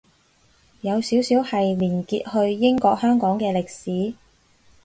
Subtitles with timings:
[0.81, 4.15] 有少少係連結去英國香港嘅歷史